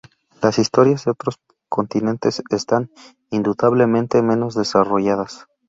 Las 0.41 0.57
historias 0.57 1.05
de 1.05 1.11
otros 1.11 1.35
continentes 1.69 2.41
están 2.49 2.89
indudablemente 3.29 4.23
menos 4.23 4.55
desarrolladas. 4.55 5.45